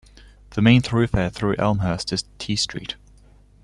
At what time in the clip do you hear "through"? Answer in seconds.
1.29-1.57